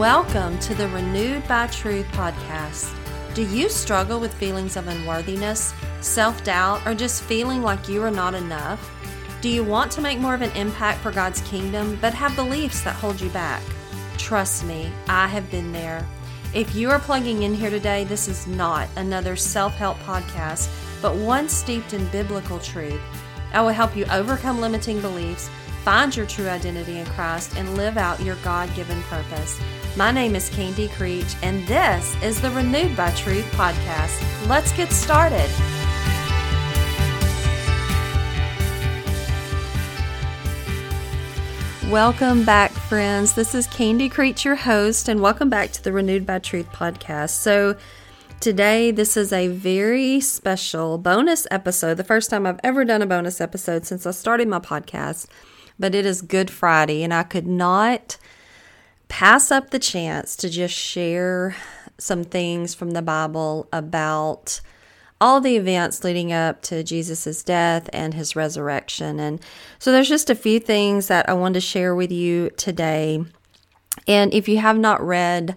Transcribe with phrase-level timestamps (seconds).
[0.00, 2.90] Welcome to the Renewed by Truth podcast.
[3.34, 8.10] Do you struggle with feelings of unworthiness, self doubt, or just feeling like you are
[8.10, 8.80] not enough?
[9.42, 12.80] Do you want to make more of an impact for God's kingdom, but have beliefs
[12.80, 13.62] that hold you back?
[14.16, 16.08] Trust me, I have been there.
[16.54, 20.70] If you are plugging in here today, this is not another self help podcast,
[21.02, 23.02] but one steeped in biblical truth.
[23.52, 25.50] I will help you overcome limiting beliefs,
[25.84, 29.58] find your true identity in Christ, and live out your God given purpose.
[29.96, 34.48] My name is Candy Creech, and this is the Renewed by Truth podcast.
[34.48, 35.50] Let's get started.
[41.90, 43.32] Welcome back, friends.
[43.32, 47.30] This is Candy Creech, your host, and welcome back to the Renewed by Truth podcast.
[47.30, 47.74] So,
[48.38, 53.06] today, this is a very special bonus episode, the first time I've ever done a
[53.06, 55.26] bonus episode since I started my podcast.
[55.80, 58.18] But it is Good Friday, and I could not
[59.08, 61.56] pass up the chance to just share
[61.96, 64.60] some things from the Bible about
[65.22, 69.18] all the events leading up to Jesus' death and his resurrection.
[69.18, 69.40] And
[69.78, 73.24] so there's just a few things that I want to share with you today.
[74.06, 75.56] And if you have not read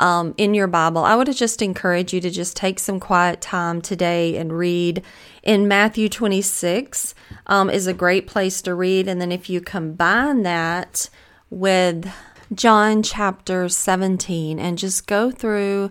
[0.00, 3.80] um, in your Bible, I would just encourage you to just take some quiet time
[3.80, 5.02] today and read.
[5.42, 7.14] In Matthew 26
[7.46, 9.08] um, is a great place to read.
[9.08, 11.08] And then if you combine that
[11.48, 12.10] with
[12.52, 15.90] John chapter 17 and just go through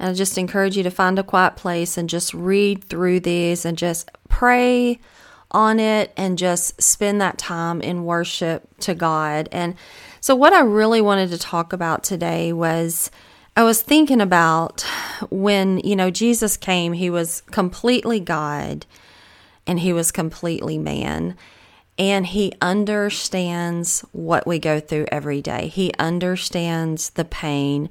[0.00, 3.66] and I just encourage you to find a quiet place and just read through these
[3.66, 4.98] and just pray
[5.50, 9.48] on it and just spend that time in worship to God.
[9.52, 9.74] And
[10.20, 13.10] so, what I really wanted to talk about today was
[13.56, 14.82] I was thinking about
[15.28, 18.86] when, you know, Jesus came, he was completely God
[19.66, 21.36] and he was completely man
[21.98, 25.68] and he understands what we go through every day.
[25.68, 27.90] He understands the pain.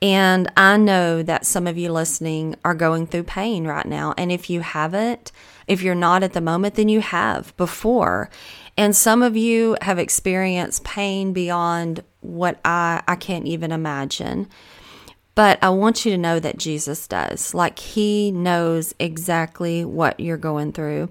[0.00, 4.14] And I know that some of you listening are going through pain right now.
[4.16, 5.32] And if you haven't,
[5.66, 8.30] if you're not at the moment, then you have before.
[8.78, 14.48] And some of you have experienced pain beyond what I, I can't even imagine.
[15.34, 17.54] But I want you to know that Jesus does.
[17.54, 21.08] Like, He knows exactly what you're going through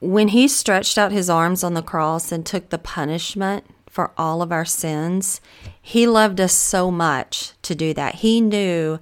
[0.00, 4.40] when he stretched out his arms on the cross and took the punishment for all
[4.40, 5.40] of our sins,
[5.80, 8.16] he loved us so much to do that.
[8.16, 8.98] He knew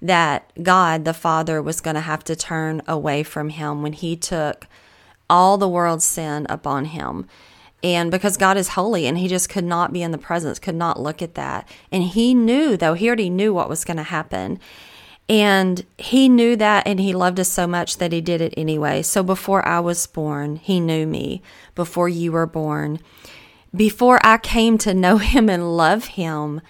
[0.00, 4.14] that God the Father was going to have to turn away from him when he
[4.14, 4.66] took
[5.28, 7.26] all the world's sin upon him.
[7.82, 10.74] And because God is holy and he just could not be in the presence, could
[10.74, 11.68] not look at that.
[11.92, 14.58] And he knew, though, he already knew what was going to happen.
[15.28, 19.02] And he knew that and he loved us so much that he did it anyway.
[19.02, 21.42] So before I was born, he knew me.
[21.74, 23.00] Before you were born,
[23.74, 26.60] before I came to know him and love him,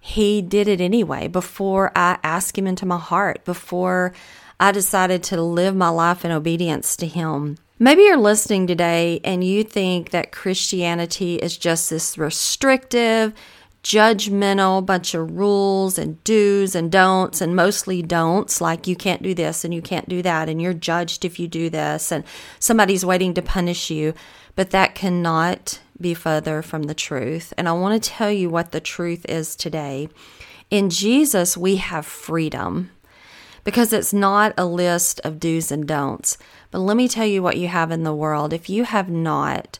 [0.00, 1.28] he did it anyway.
[1.28, 4.12] Before I asked him into my heart, before
[4.58, 7.58] I decided to live my life in obedience to him.
[7.78, 13.34] Maybe you're listening today and you think that Christianity is just this restrictive,
[13.82, 19.34] judgmental bunch of rules and do's and don'ts and mostly don'ts like you can't do
[19.34, 22.24] this and you can't do that and you're judged if you do this and
[22.58, 24.14] somebody's waiting to punish you.
[24.54, 27.52] But that cannot be further from the truth.
[27.58, 30.08] And i want to tell you what the truth is today.
[30.70, 32.90] In jesus we have freedom
[33.66, 36.38] because it's not a list of do's and don'ts
[36.70, 39.78] but let me tell you what you have in the world if you have not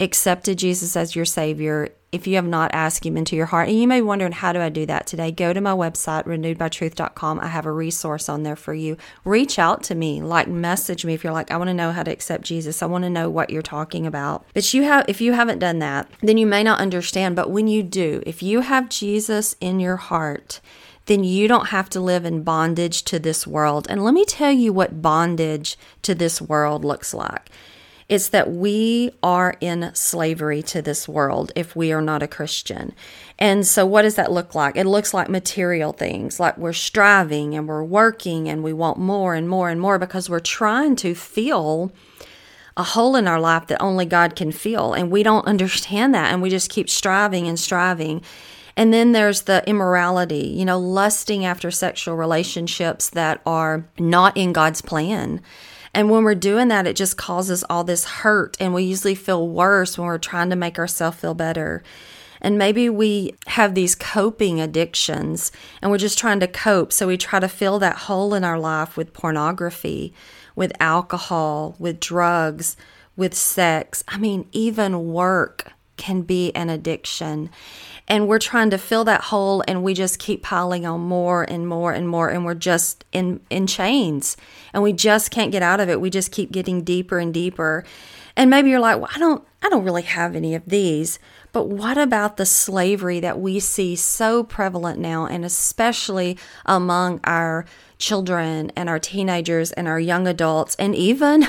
[0.00, 3.68] accepted jesus as your savior if you have not asked him into your heart.
[3.68, 5.32] And you may be wondering, how do I do that today?
[5.32, 7.40] Go to my website, renewedbytruth.com.
[7.40, 8.96] I have a resource on there for you.
[9.24, 12.04] Reach out to me, like message me if you're like, I want to know how
[12.04, 12.84] to accept Jesus.
[12.84, 14.46] I want to know what you're talking about.
[14.54, 17.34] But you have if you haven't done that, then you may not understand.
[17.34, 20.60] But when you do, if you have Jesus in your heart,
[21.06, 23.86] then you don't have to live in bondage to this world.
[23.90, 27.50] And let me tell you what bondage to this world looks like.
[28.08, 32.94] It's that we are in slavery to this world if we are not a Christian.
[33.38, 34.76] And so, what does that look like?
[34.76, 39.34] It looks like material things, like we're striving and we're working and we want more
[39.34, 41.92] and more and more because we're trying to fill
[42.76, 44.92] a hole in our life that only God can fill.
[44.92, 46.32] And we don't understand that.
[46.32, 48.22] And we just keep striving and striving.
[48.76, 54.52] And then there's the immorality, you know, lusting after sexual relationships that are not in
[54.52, 55.40] God's plan.
[55.94, 58.56] And when we're doing that, it just causes all this hurt.
[58.58, 61.84] And we usually feel worse when we're trying to make ourselves feel better.
[62.40, 65.50] And maybe we have these coping addictions
[65.80, 66.92] and we're just trying to cope.
[66.92, 70.12] So we try to fill that hole in our life with pornography,
[70.54, 72.76] with alcohol, with drugs,
[73.16, 74.04] with sex.
[74.08, 77.50] I mean, even work can be an addiction.
[78.06, 81.66] And we're trying to fill that hole and we just keep piling on more and
[81.66, 84.36] more and more and we're just in in chains
[84.74, 86.00] and we just can't get out of it.
[86.00, 87.84] We just keep getting deeper and deeper.
[88.36, 91.18] And maybe you're like, "Well, I don't I don't really have any of these."
[91.52, 96.36] But what about the slavery that we see so prevalent now and especially
[96.66, 97.64] among our
[97.96, 101.46] children and our teenagers and our young adults and even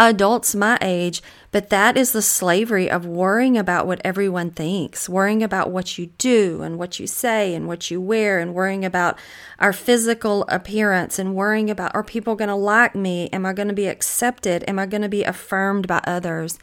[0.00, 1.22] adults my age.
[1.52, 6.06] But that is the slavery of worrying about what everyone thinks, worrying about what you
[6.16, 9.18] do and what you say and what you wear, and worrying about
[9.58, 13.28] our physical appearance and worrying about are people going to like me?
[13.32, 14.64] Am I going to be accepted?
[14.66, 16.58] Am I going to be affirmed by others?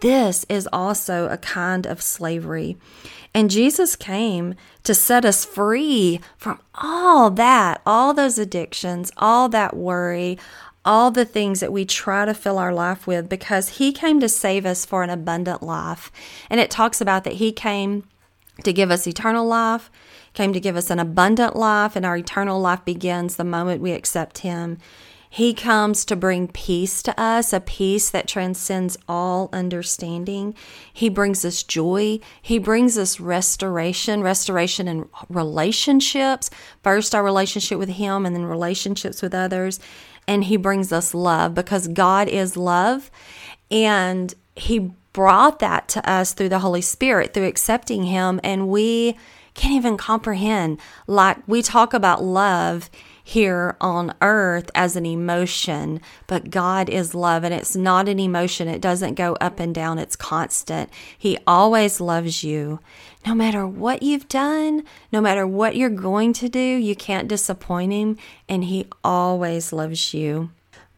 [0.00, 2.78] This is also a kind of slavery.
[3.34, 4.54] And Jesus came
[4.84, 10.38] to set us free from all that, all those addictions, all that worry,
[10.84, 14.28] all the things that we try to fill our life with because he came to
[14.28, 16.10] save us for an abundant life.
[16.48, 18.04] And it talks about that he came
[18.64, 19.90] to give us eternal life,
[20.32, 23.92] came to give us an abundant life, and our eternal life begins the moment we
[23.92, 24.78] accept him.
[25.32, 30.56] He comes to bring peace to us, a peace that transcends all understanding.
[30.92, 32.18] He brings us joy.
[32.42, 36.50] He brings us restoration, restoration in relationships.
[36.82, 39.78] First, our relationship with Him, and then relationships with others.
[40.26, 43.10] And He brings us love because God is love.
[43.70, 48.40] And He brought that to us through the Holy Spirit, through accepting Him.
[48.44, 49.16] And we
[49.54, 50.80] can't even comprehend.
[51.06, 52.90] Like we talk about love
[53.30, 58.66] here on earth as an emotion, but God is love and it's not an emotion.
[58.66, 60.90] It doesn't go up and down, it's constant.
[61.16, 62.80] He always loves you.
[63.24, 64.82] No matter what you've done,
[65.12, 68.18] no matter what you're going to do, you can't disappoint Him,
[68.48, 70.50] and He always loves you.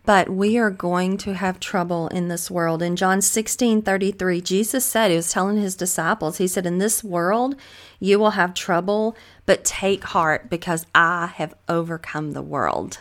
[0.04, 2.82] But we are going to have trouble in this world.
[2.82, 7.04] In John 16 33, Jesus said, He was telling His disciples, He said, In this
[7.04, 7.54] world,
[8.00, 9.16] you will have trouble,
[9.46, 12.98] but take heart because I have overcome the world.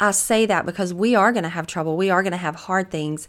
[0.00, 1.96] I say that because we are going to have trouble.
[1.96, 3.28] We are going to have hard things.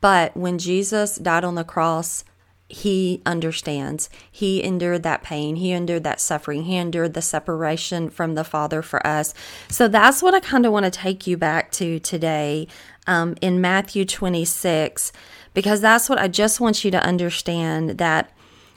[0.00, 2.24] But when Jesus died on the cross,
[2.68, 4.10] he understands.
[4.30, 5.56] He endured that pain.
[5.56, 6.64] He endured that suffering.
[6.64, 9.34] He endured the separation from the Father for us.
[9.68, 12.66] So that's what I kind of want to take you back to today
[13.06, 15.12] um, in Matthew 26,
[15.54, 18.32] because that's what I just want you to understand that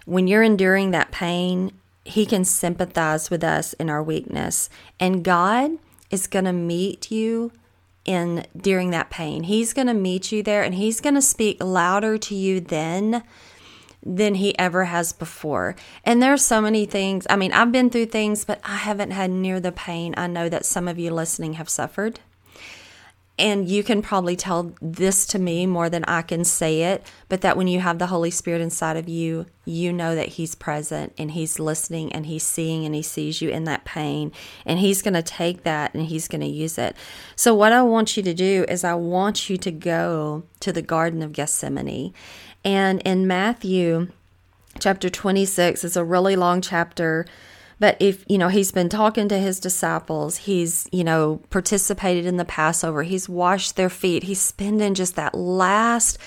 [0.05, 1.71] when you're enduring that pain,
[2.05, 4.69] He can sympathize with us in our weakness.
[4.99, 5.71] And God
[6.11, 7.51] is going to meet you
[8.05, 9.43] in during that pain.
[9.43, 13.23] He's going to meet you there and he's going to speak louder to you then
[14.03, 15.75] than he ever has before.
[16.03, 17.27] And there's so many things.
[17.29, 20.49] I mean, I've been through things, but I haven't had near the pain I know
[20.49, 22.19] that some of you listening have suffered.
[23.39, 27.39] And you can probably tell this to me more than I can say it, but
[27.39, 31.13] that when you have the Holy Spirit inside of you, you know that He's present
[31.17, 34.33] and He's listening and He's seeing and He sees you in that pain.
[34.65, 36.97] And He's going to take that and He's going to use it.
[37.37, 40.81] So, what I want you to do is, I want you to go to the
[40.81, 42.13] Garden of Gethsemane
[42.63, 44.09] and in Matthew
[44.79, 47.25] chapter 26, it's a really long chapter.
[47.79, 52.35] But if, you know, he's been talking to his disciples, he's, you know, participated in
[52.35, 56.17] the Passover, he's washed their feet, he's spending just that last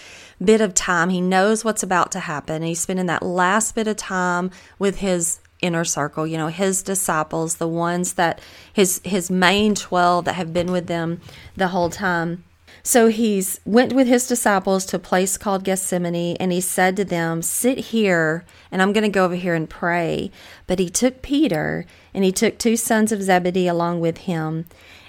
[0.43, 1.11] bit of time.
[1.11, 2.63] He knows what's about to happen.
[2.63, 7.57] He's spending that last bit of time with his inner circle, you know, his disciples,
[7.57, 8.41] the ones that
[8.73, 11.21] his his main 12 that have been with them
[11.57, 12.45] the whole time.
[12.85, 17.05] So he's went with his disciples to a place called Gethsemane and he said to
[17.05, 20.33] them, "Sit here and I'm going to go over here and pray."
[20.67, 24.67] But he took Peter and he took two sons of Zebedee along with him,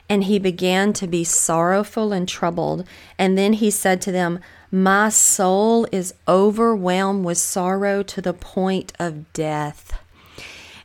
[0.07, 2.85] and he began to be sorrowful and troubled.
[3.17, 4.39] And then he said to them,
[4.71, 9.93] "My soul is overwhelmed with sorrow to the point of death."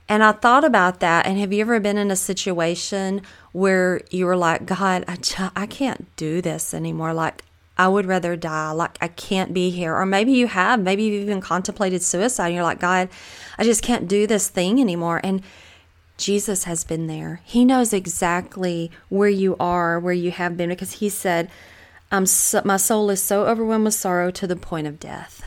[0.09, 1.27] And I thought about that.
[1.27, 3.23] And have you ever been in a situation
[3.53, 7.13] where you were like, God, I, just, I can't do this anymore?
[7.13, 7.43] Like,
[7.77, 8.71] I would rather die.
[8.73, 9.95] Like, I can't be here.
[9.95, 10.81] Or maybe you have.
[10.81, 12.47] Maybe you've even contemplated suicide.
[12.47, 13.09] And you're like, God,
[13.59, 15.21] I just can't do this thing anymore.
[15.23, 15.43] And
[16.17, 17.41] Jesus has been there.
[17.45, 21.51] He knows exactly where you are, where you have been, because He said,
[22.11, 25.43] I'm so, My soul is so overwhelmed with sorrow to the point of death.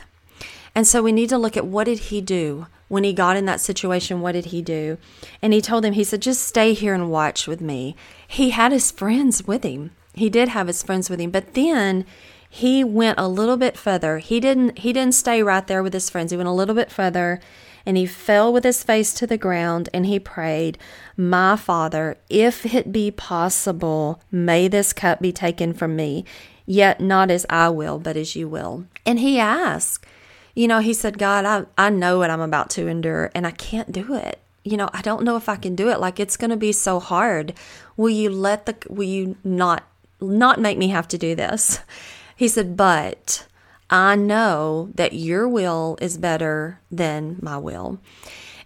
[0.74, 2.66] And so we need to look at what did He do?
[2.92, 4.98] When he got in that situation, what did he do?
[5.40, 7.96] And he told them, he said, just stay here and watch with me.
[8.28, 9.92] He had his friends with him.
[10.12, 12.04] He did have his friends with him, but then
[12.50, 14.18] he went a little bit further.
[14.18, 16.32] He didn't he didn't stay right there with his friends.
[16.32, 17.40] He went a little bit further
[17.86, 20.76] and he fell with his face to the ground and he prayed,
[21.16, 26.26] "My Father, if it be possible, may this cup be taken from me,
[26.66, 30.04] yet not as I will, but as you will." And he asked
[30.54, 33.52] you know, he said, God, I, I know what I'm about to endure and I
[33.52, 34.40] can't do it.
[34.64, 36.00] You know, I don't know if I can do it.
[36.00, 37.54] Like it's going to be so hard.
[37.96, 39.84] Will you let the, will you not,
[40.20, 41.80] not make me have to do this?
[42.34, 43.46] He said, but
[43.88, 48.00] I know that your will is better than my will.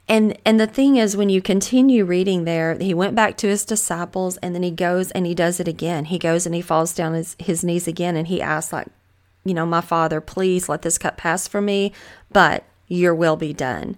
[0.09, 3.65] And and the thing is when you continue reading there, he went back to his
[3.65, 6.07] disciples and then he goes and he does it again.
[6.07, 8.87] He goes and he falls down his, his knees again and he asks like,
[9.47, 11.93] you know, my father, please let this cup pass from me,
[12.33, 13.97] but your will be done.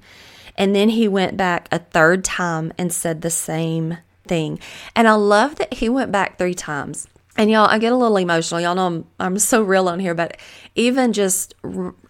[0.57, 4.59] And then he went back a third time and said the same thing.
[4.95, 7.09] And I love that he went back three times.
[7.37, 8.61] And y'all, I get a little emotional.
[8.61, 10.37] Y'all know I'm, I'm so real on here, but
[10.75, 11.55] even just,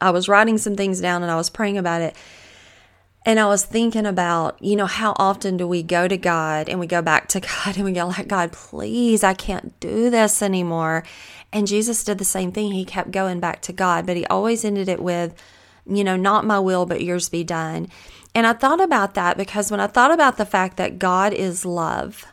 [0.00, 2.16] I was writing some things down and I was praying about it.
[3.28, 6.80] And I was thinking about, you know, how often do we go to God and
[6.80, 10.40] we go back to God and we go, like, God, please, I can't do this
[10.40, 11.04] anymore.
[11.52, 12.72] And Jesus did the same thing.
[12.72, 15.34] He kept going back to God, but he always ended it with,
[15.84, 17.88] you know, not my will, but yours be done.
[18.34, 21.66] And I thought about that because when I thought about the fact that God is
[21.66, 22.24] love,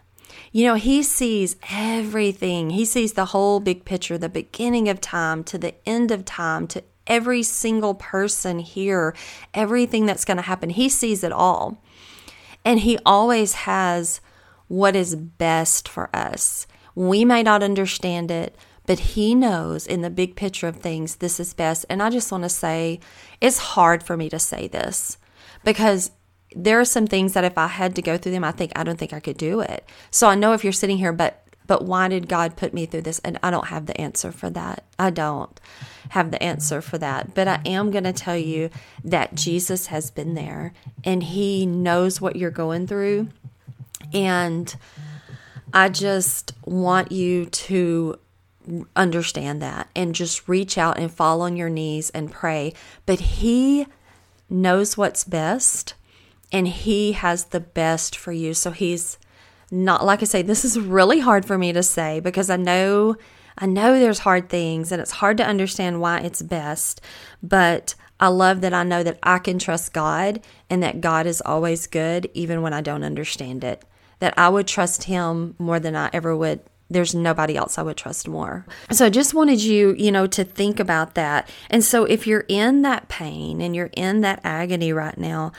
[0.54, 2.70] you know, He sees everything.
[2.70, 6.68] He sees the whole big picture, the beginning of time to the end of time,
[6.68, 9.16] to every single person here,
[9.54, 10.70] everything that's going to happen.
[10.70, 11.82] He sees it all.
[12.64, 14.22] And He always has
[14.68, 16.66] what is best for us.
[16.96, 18.56] We may not understand it,
[18.88, 21.86] but He knows in the big picture of things, this is best.
[21.90, 23.00] And I just want to say,
[23.42, 25.18] it's hard for me to say this
[25.64, 26.12] because
[26.56, 28.84] there are some things that if I had to go through them, I think I
[28.84, 29.88] don't think I could do it.
[30.10, 33.02] So I know if you're sitting here, but but why did God put me through
[33.02, 33.20] this?
[33.20, 34.84] And I don't have the answer for that.
[34.98, 35.60] I don't
[36.10, 37.34] have the answer for that.
[37.34, 38.70] But I am going to tell you
[39.04, 43.30] that Jesus has been there and he knows what you're going through.
[44.14, 44.76] And
[45.74, 48.20] I just want you to
[48.96, 52.74] understand that and just reach out and fall on your knees and pray.
[53.06, 53.88] But he
[54.50, 55.96] knows what's best
[56.52, 58.54] and He has the best for you.
[58.54, 59.18] So He's
[59.72, 63.16] not, like I say, this is really hard for me to say because I know.
[63.58, 67.00] I know there's hard things and it's hard to understand why it's best,
[67.42, 71.42] but I love that I know that I can trust God and that God is
[71.42, 73.84] always good, even when I don't understand it.
[74.20, 76.62] That I would trust Him more than I ever would.
[76.90, 78.66] There's nobody else I would trust more.
[78.92, 81.50] So I just wanted you, you know, to think about that.
[81.70, 85.52] And so if you're in that pain and you're in that agony right now,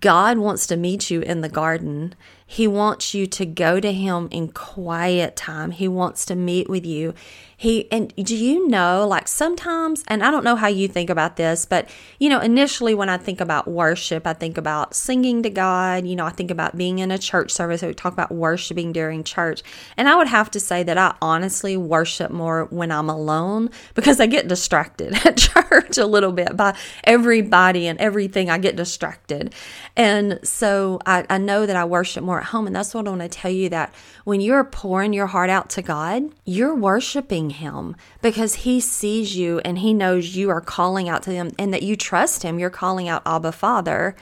[0.00, 2.14] God wants to meet you in the garden.
[2.50, 5.70] He wants you to go to him in quiet time.
[5.70, 7.12] He wants to meet with you.
[7.58, 11.36] He and do you know like sometimes and I don't know how you think about
[11.36, 11.90] this, but
[12.20, 16.14] you know, initially when I think about worship, I think about singing to God, you
[16.14, 17.82] know, I think about being in a church service.
[17.82, 19.62] We talk about worshiping during church.
[19.96, 24.20] And I would have to say that I honestly worship more when I'm alone because
[24.20, 28.48] I get distracted at church a little bit by everybody and everything.
[28.48, 29.52] I get distracted.
[29.96, 32.66] And so I, I know that I worship more at home.
[32.66, 33.92] And that's what I want to tell you that
[34.24, 39.60] when you're pouring your heart out to God, you're worshiping him because he sees you
[39.60, 42.58] and he knows you are calling out to him and that you trust him.
[42.58, 44.16] You're calling out Abba Father.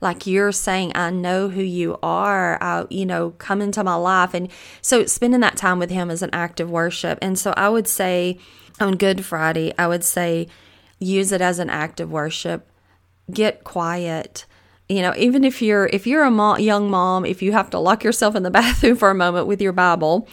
[0.00, 2.60] Like you're saying, I know who you are.
[2.60, 4.34] I, you know, come into my life.
[4.34, 4.50] And
[4.80, 7.18] so spending that time with him is an act of worship.
[7.22, 8.38] And so I would say
[8.80, 10.48] on Good Friday, I would say
[10.98, 12.68] use it as an act of worship.
[13.30, 14.44] Get quiet
[14.92, 18.04] you know even if you're if you're a young mom if you have to lock
[18.04, 20.28] yourself in the bathroom for a moment with your bible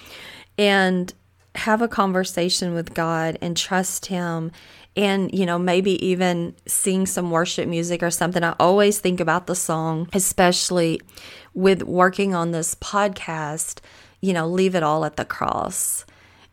[0.57, 1.13] and
[1.55, 4.51] have a conversation with God and trust Him
[4.95, 8.43] and you know maybe even sing some worship music or something.
[8.43, 11.01] I always think about the song especially
[11.53, 13.79] with working on this podcast
[14.21, 16.05] you know leave it all at the cross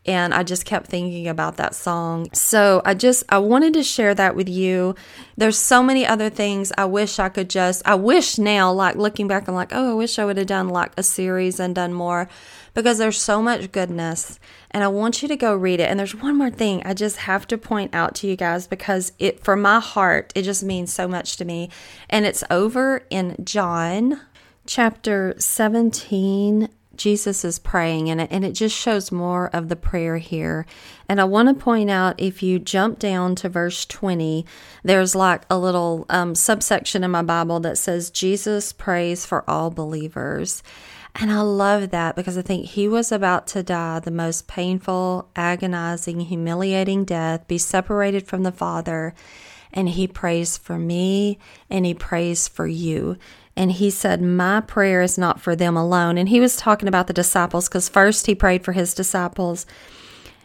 [0.06, 4.14] and i just kept thinking about that song so i just i wanted to share
[4.14, 4.94] that with you
[5.36, 9.28] there's so many other things i wish i could just i wish now like looking
[9.28, 11.92] back i'm like oh i wish i would have done like a series and done
[11.92, 12.28] more
[12.75, 14.38] because there's so much goodness
[14.76, 15.88] and I want you to go read it.
[15.88, 19.12] And there's one more thing I just have to point out to you guys because
[19.18, 21.70] it for my heart it just means so much to me.
[22.10, 24.20] And it's over in John
[24.66, 30.18] chapter 17 Jesus is praying and it, and it just shows more of the prayer
[30.18, 30.66] here.
[31.08, 34.44] And I want to point out if you jump down to verse 20,
[34.82, 39.70] there's like a little um, subsection in my Bible that says Jesus prays for all
[39.70, 40.62] believers.
[41.18, 45.30] And I love that because I think he was about to die the most painful,
[45.34, 49.14] agonizing, humiliating death, be separated from the Father.
[49.72, 51.38] And he prays for me
[51.70, 53.16] and he prays for you.
[53.56, 56.18] And he said, My prayer is not for them alone.
[56.18, 59.66] And he was talking about the disciples because first he prayed for his disciples.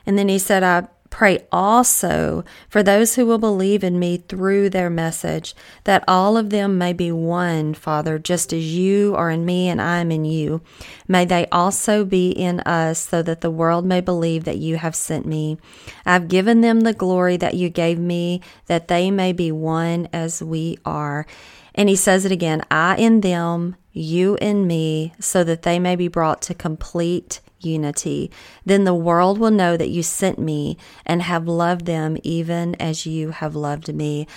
[0.05, 4.69] And then he said, I Pray also for those who will believe in me through
[4.69, 5.53] their message,
[5.83, 9.81] that all of them may be one, Father, just as you are in me and
[9.81, 10.61] I am in you.
[11.09, 14.95] May they also be in us, so that the world may believe that you have
[14.95, 15.57] sent me.
[16.05, 20.41] I've given them the glory that you gave me, that they may be one as
[20.41, 21.27] we are.
[21.75, 25.95] And he says it again I in them, you in me, so that they may
[25.95, 28.31] be brought to complete unity.
[28.65, 33.05] Then the world will know that you sent me and have loved them even as
[33.05, 34.27] you have loved me.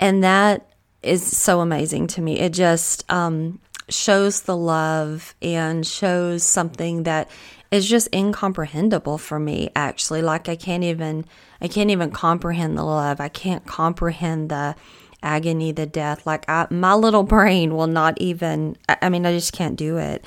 [0.00, 0.68] And that
[1.02, 2.38] is so amazing to me.
[2.38, 7.30] It just um, shows the love and shows something that
[7.70, 11.24] is just incomprehensible for me actually like i can't even
[11.60, 14.74] i can't even comprehend the love i can't comprehend the
[15.22, 16.26] agony, the death.
[16.26, 20.24] Like I, my little brain will not even, I mean, I just can't do it.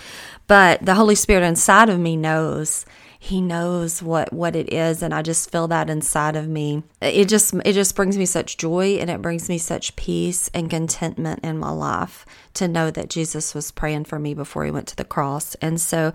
[0.47, 2.85] But the Holy Spirit inside of me knows.
[3.17, 6.83] He knows what what it is and I just feel that inside of me.
[7.01, 10.69] It just it just brings me such joy and it brings me such peace and
[10.69, 14.87] contentment in my life to know that Jesus was praying for me before he went
[14.87, 15.55] to the cross.
[15.55, 16.11] And so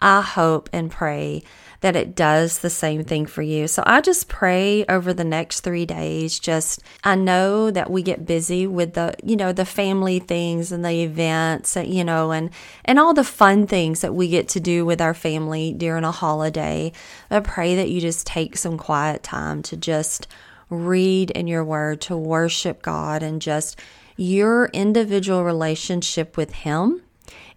[0.00, 1.42] I hope and pray
[1.80, 3.66] that it does the same thing for you.
[3.66, 6.38] So I just pray over the next three days.
[6.38, 10.84] Just, I know that we get busy with the, you know, the family things and
[10.84, 12.50] the events, you know, and,
[12.84, 16.12] and all the fun things that we get to do with our family during a
[16.12, 16.92] holiday.
[17.30, 20.28] I pray that you just take some quiet time to just
[20.70, 23.78] read in your word, to worship God, and just
[24.16, 27.02] your individual relationship with Him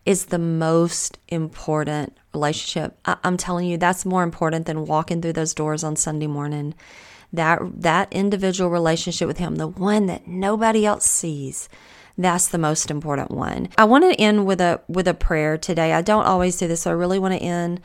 [0.05, 2.97] is the most important relationship.
[3.05, 6.75] I- am telling you, that's more important than walking through those doors on Sunday morning.
[7.33, 11.67] That that individual relationship with Him, the one that nobody else sees,
[12.17, 13.69] that's the most important one.
[13.77, 15.93] I want to end with a with a prayer today.
[15.93, 17.81] I don't always do this, so I really want to end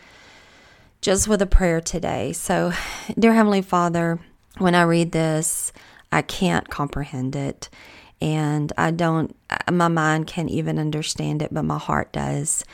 [1.00, 2.32] just with a prayer today.
[2.32, 2.72] So,
[3.18, 4.20] dear Heavenly Father,
[4.58, 5.72] when I read this,
[6.12, 7.68] I can't comprehend it
[8.20, 12.64] and I don't, uh, my mind can't even understand it, but my heart does.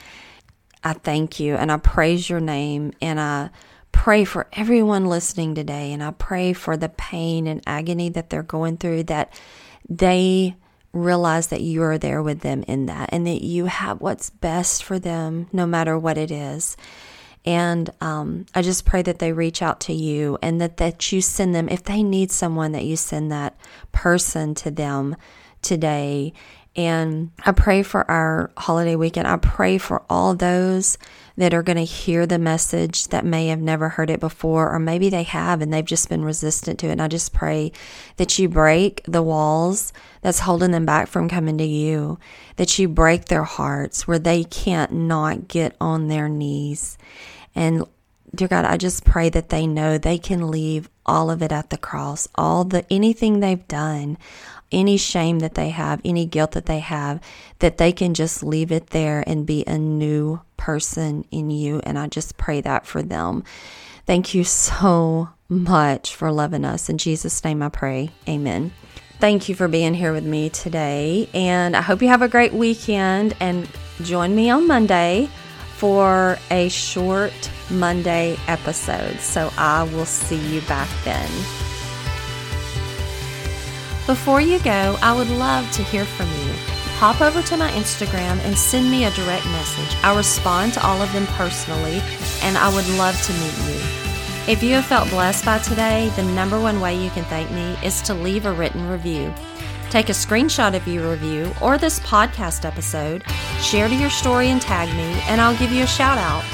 [0.82, 3.50] I thank you and I praise your name and I
[3.92, 8.42] pray for everyone listening today and I pray for the pain and agony that they're
[8.42, 9.32] going through that
[9.88, 10.56] they
[10.92, 14.82] realize that you are there with them in that and that you have what's best
[14.82, 16.76] for them no matter what it is.
[17.46, 21.20] And um, I just pray that they reach out to you and that, that you
[21.20, 23.56] send them, if they need someone, that you send that
[23.92, 25.14] person to them
[25.62, 26.32] today.
[26.74, 29.26] And I pray for our holiday weekend.
[29.28, 30.98] I pray for all those
[31.38, 34.78] that are going to hear the message that may have never heard it before, or
[34.78, 36.92] maybe they have and they've just been resistant to it.
[36.92, 37.72] And I just pray
[38.16, 42.18] that you break the walls that's holding them back from coming to you,
[42.56, 46.98] that you break their hearts where they can't not get on their knees
[47.56, 47.84] and
[48.34, 51.70] dear God, I just pray that they know they can leave all of it at
[51.70, 54.18] the cross, all the anything they've done,
[54.70, 57.20] any shame that they have, any guilt that they have,
[57.60, 61.80] that they can just leave it there and be a new person in you.
[61.84, 63.42] And I just pray that for them.
[64.04, 66.88] Thank you so much for loving us.
[66.88, 68.10] In Jesus' name I pray.
[68.28, 68.72] Amen.
[69.18, 71.30] Thank you for being here with me today.
[71.32, 73.68] And I hope you have a great weekend and
[74.02, 75.30] join me on Monday
[75.76, 79.20] for a short Monday episode.
[79.20, 81.28] So I will see you back then.
[84.06, 86.52] Before you go, I would love to hear from you.
[86.98, 89.96] Hop over to my Instagram and send me a direct message.
[90.02, 92.00] I respond to all of them personally,
[92.40, 93.80] and I would love to meet you.
[94.48, 97.76] If you have felt blessed by today, the number one way you can thank me
[97.84, 99.34] is to leave a written review.
[99.90, 103.24] Take a screenshot of your review or this podcast episode,
[103.60, 106.44] share to your story and tag me, and I'll give you a shout out.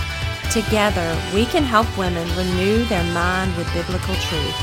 [0.53, 4.55] Together, we can help women renew their mind with biblical truth.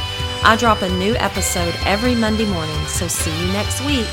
[0.44, 4.08] I drop a new episode every Monday morning, so see you next week.